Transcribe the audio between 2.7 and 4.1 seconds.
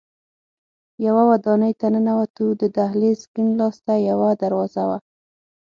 دهلېز کیڼ لاس ته